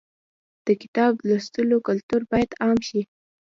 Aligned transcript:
د 0.65 0.67
کتاب 0.81 1.13
لوستلو 1.27 1.77
کلتور 1.87 2.21
باید 2.31 2.49
عام 2.63 2.77
شي. 2.87 3.01